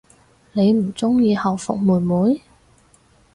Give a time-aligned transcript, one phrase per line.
[0.53, 2.41] 你唔鍾意校服妹妹？